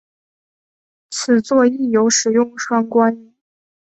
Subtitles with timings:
[1.11, 3.33] 此作亦有使用双关语。